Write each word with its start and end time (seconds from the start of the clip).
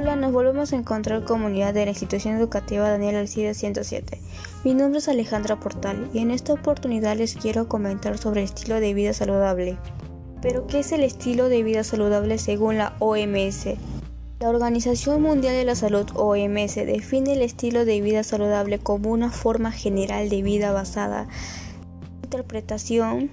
Hola, 0.00 0.16
nos 0.16 0.32
volvemos 0.32 0.72
a 0.72 0.76
encontrar 0.76 1.24
comunidad 1.24 1.74
de 1.74 1.84
la 1.84 1.90
institución 1.90 2.34
educativa 2.34 2.88
Daniel 2.88 3.16
Alcide 3.16 3.52
107. 3.52 4.18
Mi 4.64 4.72
nombre 4.72 5.00
es 5.00 5.08
Alejandra 5.08 5.60
Portal 5.60 6.08
y 6.14 6.20
en 6.20 6.30
esta 6.30 6.54
oportunidad 6.54 7.18
les 7.18 7.34
quiero 7.34 7.68
comentar 7.68 8.16
sobre 8.16 8.40
el 8.40 8.46
estilo 8.46 8.80
de 8.80 8.94
vida 8.94 9.12
saludable. 9.12 9.76
Pero, 10.40 10.66
¿qué 10.66 10.78
es 10.78 10.92
el 10.92 11.04
estilo 11.04 11.50
de 11.50 11.62
vida 11.62 11.84
saludable 11.84 12.38
según 12.38 12.78
la 12.78 12.96
OMS? 12.98 13.74
La 14.38 14.48
Organización 14.48 15.20
Mundial 15.20 15.52
de 15.52 15.66
la 15.66 15.74
Salud 15.74 16.06
OMS 16.14 16.76
define 16.76 17.34
el 17.34 17.42
estilo 17.42 17.84
de 17.84 18.00
vida 18.00 18.22
saludable 18.22 18.78
como 18.78 19.10
una 19.10 19.30
forma 19.30 19.70
general 19.70 20.30
de 20.30 20.40
vida 20.40 20.72
basada 20.72 21.28
en 21.90 22.24
interpretación 22.24 23.30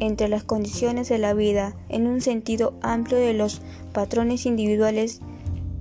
entre 0.00 0.26
las 0.26 0.42
condiciones 0.42 1.08
de 1.08 1.18
la 1.18 1.32
vida 1.32 1.76
en 1.88 2.08
un 2.08 2.20
sentido 2.20 2.74
amplio 2.82 3.18
de 3.18 3.34
los 3.34 3.60
patrones 3.92 4.46
individuales 4.46 5.20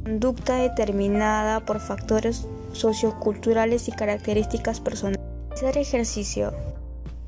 conducta 0.08 0.56
determinada 0.56 1.66
por 1.66 1.82
factores 1.82 2.48
socioculturales 2.72 3.90
y 3.90 3.92
características 3.92 4.80
personales. 4.80 5.20
Hacer 5.52 5.78
ejercicio. 5.78 6.54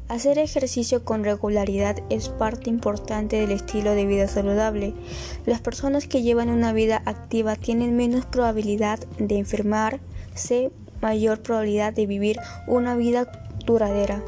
Hacer 0.07 0.38
ejercicio 0.38 1.03
con 1.03 1.25
regularidad 1.25 1.97
es 2.09 2.29
parte 2.29 2.69
importante 2.69 3.35
del 3.35 3.52
estilo 3.52 3.91
de 3.95 4.05
vida 4.05 4.29
saludable. 4.29 4.93
Las 5.45 5.59
personas 5.59 6.07
que 6.07 6.21
llevan 6.21 6.49
una 6.49 6.71
vida 6.71 7.02
activa 7.05 7.57
tienen 7.57 7.97
menos 7.97 8.25
probabilidad 8.25 8.99
de 9.17 9.39
enfermarse, 9.39 10.71
mayor 11.02 11.41
probabilidad 11.41 11.91
de 11.91 12.05
vivir 12.05 12.39
una 12.66 12.95
vida 12.95 13.30
duradera. 13.66 14.23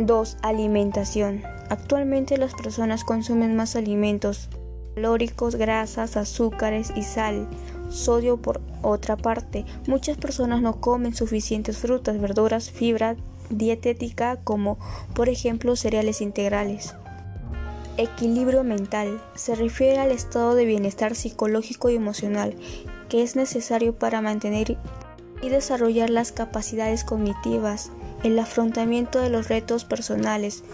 2. 0.00 0.38
Alimentación. 0.42 1.44
Actualmente 1.70 2.36
las 2.36 2.52
personas 2.52 3.04
consumen 3.04 3.54
más 3.54 3.76
alimentos 3.76 4.48
calóricos, 4.96 5.56
grasas, 5.56 6.16
azúcares 6.16 6.90
y 6.96 7.02
sal 7.02 7.46
sodio 7.90 8.36
por 8.36 8.60
otra 8.82 9.16
parte. 9.16 9.64
Muchas 9.86 10.16
personas 10.16 10.62
no 10.62 10.80
comen 10.80 11.14
suficientes 11.14 11.78
frutas, 11.78 12.20
verduras, 12.20 12.70
fibra 12.70 13.16
dietética 13.50 14.36
como 14.42 14.78
por 15.14 15.28
ejemplo 15.28 15.76
cereales 15.76 16.20
integrales. 16.20 16.94
Equilibrio 17.96 18.62
mental 18.62 19.22
se 19.34 19.54
refiere 19.54 19.98
al 19.98 20.10
estado 20.10 20.54
de 20.54 20.66
bienestar 20.66 21.14
psicológico 21.14 21.88
y 21.88 21.94
emocional 21.94 22.54
que 23.08 23.22
es 23.22 23.36
necesario 23.36 23.94
para 23.94 24.20
mantener 24.20 24.76
y 25.42 25.48
desarrollar 25.48 26.10
las 26.10 26.32
capacidades 26.32 27.04
cognitivas, 27.04 27.90
el 28.22 28.38
afrontamiento 28.38 29.20
de 29.20 29.30
los 29.30 29.48
retos 29.48 29.84
personales, 29.84 30.64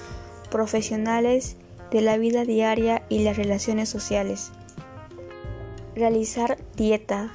profesionales, 0.50 1.56
de 1.90 2.00
la 2.00 2.16
vida 2.16 2.44
diaria 2.44 3.02
y 3.08 3.20
las 3.20 3.36
relaciones 3.36 3.88
sociales. 3.88 4.50
Realizar 5.94 6.56
dieta. 6.74 7.30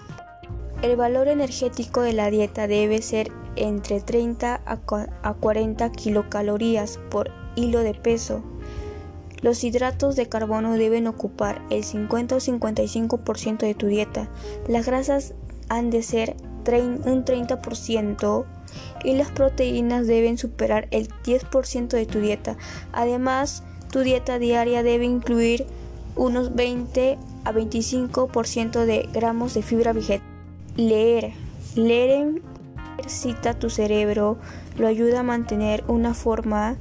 El 0.82 0.96
valor 0.96 1.28
energético 1.28 2.02
de 2.02 2.14
la 2.14 2.32
dieta 2.32 2.66
debe 2.68 3.04
ser 3.04 3.32
entre 3.56 4.02
30 4.02 4.62
a 4.66 5.34
40 5.34 5.92
kilocalorías 5.92 7.00
por 7.12 7.30
hilo 7.56 7.82
de 7.82 7.94
peso. 7.94 8.42
Los 9.42 9.64
hidratos 9.64 10.16
de 10.16 10.28
carbono 10.28 10.74
deben 10.74 11.06
ocupar 11.06 11.62
el 11.70 11.84
50 11.84 12.36
o 12.36 12.40
55% 12.40 13.60
de 13.60 13.76
tu 13.76 13.86
dieta. 13.86 14.28
Las 14.68 14.88
grasas 14.88 15.36
han 15.70 15.92
de 15.92 16.02
ser 16.02 16.36
un 17.06 17.24
30% 17.24 18.46
y 19.04 19.14
las 19.14 19.32
proteínas 19.32 20.08
deben 20.08 20.40
superar 20.40 20.88
el 20.90 21.10
10% 21.10 21.90
de 21.90 22.06
tu 22.08 22.20
dieta. 22.20 22.58
Además, 22.92 23.64
tu 23.92 24.00
dieta 24.00 24.40
diaria 24.40 24.82
debe 24.82 25.06
incluir 25.06 25.68
unos 26.16 26.56
20 26.56 27.18
a 27.48 27.54
25% 27.54 28.86
de 28.86 29.08
gramos 29.14 29.54
de 29.54 29.62
fibra 29.62 29.94
vegetal. 29.94 30.28
Leer. 30.76 31.32
Leer 31.76 32.42
ejercita 32.98 33.54
tu 33.54 33.70
cerebro, 33.70 34.38
lo 34.78 34.88
ayuda 34.88 35.22
a 35.22 35.24
mantener 35.24 35.84
una 35.88 36.14
forma. 36.14 36.76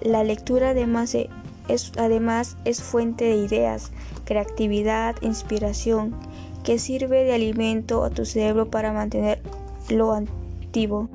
La 0.00 0.24
lectura 0.24 0.70
además 0.70 1.14
es, 1.14 1.92
además 1.98 2.56
es 2.64 2.82
fuente 2.82 3.24
de 3.24 3.36
ideas, 3.36 3.92
creatividad, 4.24 5.16
inspiración, 5.20 6.16
que 6.64 6.78
sirve 6.78 7.24
de 7.24 7.34
alimento 7.34 8.04
a 8.04 8.10
tu 8.10 8.24
cerebro 8.24 8.70
para 8.70 8.92
mantenerlo 8.92 10.14
activo. 10.14 11.10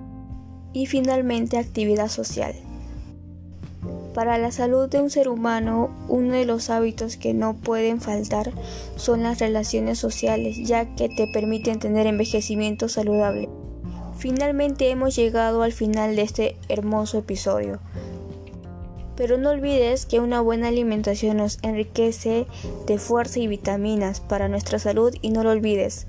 Y 0.73 0.85
finalmente 0.85 1.57
actividad 1.57 2.07
social. 2.07 2.53
Para 4.13 4.37
la 4.37 4.51
salud 4.51 4.89
de 4.89 4.99
un 4.99 5.09
ser 5.09 5.29
humano, 5.29 5.89
uno 6.09 6.33
de 6.33 6.45
los 6.45 6.69
hábitos 6.69 7.15
que 7.15 7.33
no 7.33 7.53
pueden 7.55 8.01
faltar 8.01 8.51
son 8.97 9.23
las 9.23 9.39
relaciones 9.39 9.99
sociales, 9.99 10.57
ya 10.57 10.95
que 10.95 11.07
te 11.07 11.27
permiten 11.27 11.79
tener 11.79 12.07
envejecimiento 12.07 12.89
saludable. 12.89 13.47
Finalmente 14.17 14.89
hemos 14.89 15.15
llegado 15.15 15.63
al 15.63 15.71
final 15.71 16.17
de 16.17 16.23
este 16.23 16.57
hermoso 16.67 17.19
episodio. 17.19 17.79
Pero 19.15 19.37
no 19.37 19.51
olvides 19.51 20.05
que 20.05 20.19
una 20.19 20.41
buena 20.41 20.67
alimentación 20.67 21.37
nos 21.37 21.59
enriquece 21.61 22.47
de 22.87 22.97
fuerza 22.97 23.39
y 23.39 23.47
vitaminas 23.47 24.19
para 24.19 24.49
nuestra 24.49 24.77
salud 24.77 25.13
y 25.21 25.29
no 25.29 25.43
lo 25.43 25.51
olvides. 25.51 26.07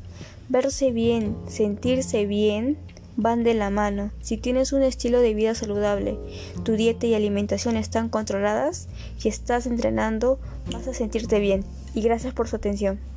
Verse 0.49 0.91
bien, 0.91 1.37
sentirse 1.47 2.27
bien 2.27 2.79
van 3.17 3.45
de 3.45 3.55
la 3.55 3.71
mano. 3.71 4.11
Si 4.21 4.37
tienes 4.37 4.73
un 4.73 4.83
estilo 4.83 5.21
de 5.21 5.34
vida 5.34 5.55
saludable, 5.55 6.19
tu 6.65 6.73
dieta 6.73 7.06
y 7.06 7.15
alimentación 7.15 7.77
están 7.77 8.09
controladas 8.09 8.89
y 9.23 9.28
estás 9.28 9.67
entrenando, 9.67 10.39
vas 10.73 10.89
a 10.89 10.95
sentirte 10.95 11.39
bien. 11.39 11.65
Y 11.95 12.03
gracias 12.03 12.34
por 12.34 12.49
su 12.49 12.56
atención. 12.56 13.12